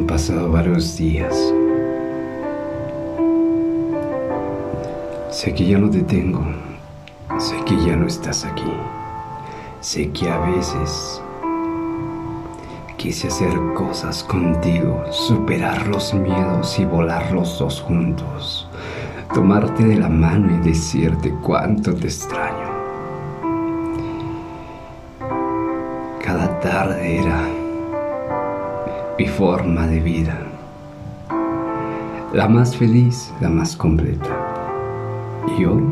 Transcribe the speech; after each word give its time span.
pasado 0.00 0.50
varios 0.50 0.96
días. 0.96 1.34
Sé 5.30 5.54
que 5.54 5.66
ya 5.66 5.78
no 5.78 5.90
te 5.90 6.02
tengo. 6.02 6.44
Sé 7.38 7.56
que 7.64 7.76
ya 7.84 7.96
no 7.96 8.06
estás 8.06 8.44
aquí. 8.44 8.72
Sé 9.80 10.10
que 10.10 10.28
a 10.30 10.38
veces 10.38 11.20
quise 12.96 13.28
hacer 13.28 13.52
cosas 13.74 14.22
contigo, 14.24 15.02
superar 15.10 15.86
los 15.88 16.14
miedos 16.14 16.78
y 16.78 16.84
volar 16.84 17.32
los 17.32 17.58
dos 17.58 17.80
juntos. 17.80 18.68
Tomarte 19.34 19.84
de 19.84 19.96
la 19.96 20.08
mano 20.08 20.54
y 20.56 20.68
decirte 20.68 21.34
cuánto 21.42 21.94
te 21.94 22.06
extraño. 22.06 22.70
Cada 26.22 26.60
tarde 26.60 27.18
era 27.18 27.61
mi 29.18 29.26
forma 29.26 29.86
de 29.86 30.00
vida. 30.00 30.38
La 32.32 32.48
más 32.48 32.76
feliz, 32.76 33.32
la 33.40 33.48
más 33.48 33.76
completa. 33.76 34.30
Y 35.58 35.64
hoy, 35.64 35.84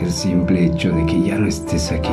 el 0.00 0.10
simple 0.10 0.66
hecho 0.66 0.92
de 0.92 1.04
que 1.06 1.22
ya 1.22 1.38
no 1.38 1.48
estés 1.48 1.90
aquí 1.90 2.12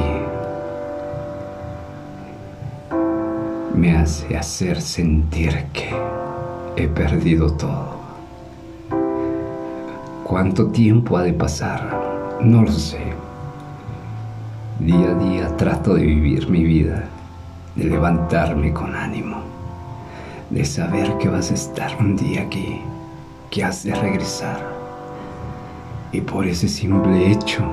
me 3.76 3.96
hace 3.96 4.38
hacer 4.38 4.82
sentir 4.82 5.66
que 5.74 5.90
he 6.76 6.88
perdido 6.88 7.54
todo. 7.54 7.94
¿Cuánto 10.24 10.68
tiempo 10.68 11.18
ha 11.18 11.24
de 11.24 11.34
pasar? 11.34 12.40
No 12.42 12.64
lo 12.64 12.72
sé. 12.72 13.02
Día 14.80 15.12
a 15.12 15.14
día 15.16 15.58
trato 15.58 15.94
de 15.94 16.04
vivir 16.04 16.50
mi 16.50 16.64
vida, 16.64 17.04
de 17.76 17.86
levantarme 17.86 18.72
con 18.72 18.96
ánimo, 18.96 19.38
de 20.50 20.64
saber 20.64 21.18
que 21.18 21.30
vas 21.30 21.52
a 21.52 21.56
estar 21.56 21.96
un 22.00 22.16
día 22.16 22.44
aquí, 22.44 22.82
que 23.50 23.64
has 23.64 23.84
de 23.84 23.96
regresar. 23.96 24.60
Y 26.12 26.22
por 26.22 26.46
ese 26.46 26.68
simple 26.68 27.32
hecho, 27.32 27.64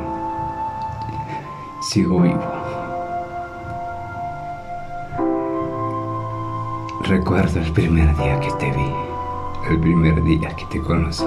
sigo 1.82 2.20
vivo. 2.20 2.60
Recuerdo 7.04 7.60
el 7.60 7.72
primer 7.72 8.16
día 8.16 8.38
que 8.40 8.52
te 8.52 8.70
vi, 8.70 8.94
el 9.68 9.80
primer 9.80 10.22
día 10.22 10.48
que 10.56 10.64
te 10.66 10.80
conocí. 10.80 11.24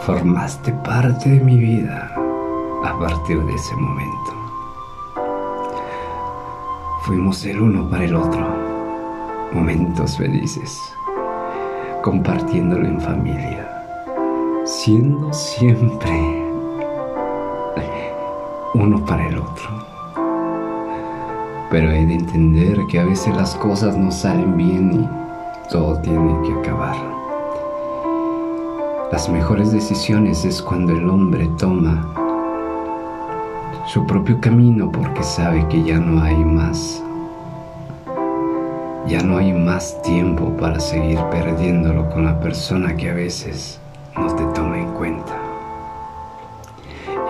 Formaste 0.00 0.72
parte 0.72 1.28
de 1.28 1.40
mi 1.40 1.58
vida 1.58 2.10
a 2.84 2.98
partir 2.98 3.38
de 3.44 3.54
ese 3.54 3.76
momento. 3.76 4.37
Fuimos 7.08 7.42
el 7.46 7.58
uno 7.62 7.88
para 7.88 8.04
el 8.04 8.14
otro, 8.14 8.46
momentos 9.54 10.18
felices, 10.18 10.78
compartiéndolo 12.02 12.86
en 12.86 13.00
familia, 13.00 13.66
siendo 14.66 15.32
siempre 15.32 16.44
uno 18.74 19.02
para 19.06 19.26
el 19.26 19.38
otro. 19.38 19.70
Pero 21.70 21.90
hay 21.92 22.04
de 22.04 22.12
entender 22.12 22.78
que 22.90 22.98
a 22.98 23.06
veces 23.06 23.34
las 23.34 23.54
cosas 23.54 23.96
no 23.96 24.12
salen 24.12 24.58
bien 24.58 24.92
y 24.92 25.70
todo 25.70 25.98
tiene 26.02 26.36
que 26.46 26.52
acabar. 26.60 26.94
Las 29.10 29.30
mejores 29.30 29.72
decisiones 29.72 30.44
es 30.44 30.60
cuando 30.60 30.92
el 30.92 31.08
hombre 31.08 31.48
toma 31.56 32.27
su 33.88 34.04
propio 34.06 34.38
camino 34.38 34.92
porque 34.92 35.22
sabe 35.22 35.66
que 35.68 35.82
ya 35.82 35.98
no 35.98 36.22
hay 36.22 36.36
más. 36.36 37.02
Ya 39.06 39.22
no 39.22 39.38
hay 39.38 39.54
más 39.54 40.02
tiempo 40.02 40.54
para 40.58 40.78
seguir 40.78 41.18
perdiéndolo 41.30 42.10
con 42.10 42.26
la 42.26 42.38
persona 42.38 42.94
que 42.94 43.08
a 43.08 43.14
veces 43.14 43.80
no 44.14 44.26
te 44.34 44.44
toma 44.54 44.78
en 44.78 44.92
cuenta. 44.92 45.34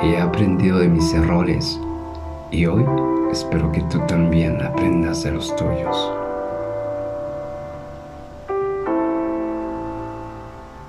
He 0.02 0.20
aprendido 0.20 0.80
de 0.80 0.88
mis 0.88 1.14
errores 1.14 1.78
y 2.50 2.66
hoy 2.66 2.84
espero 3.30 3.70
que 3.70 3.82
tú 3.82 4.00
también 4.08 4.60
aprendas 4.60 5.22
de 5.22 5.30
los 5.30 5.54
tuyos. 5.54 6.27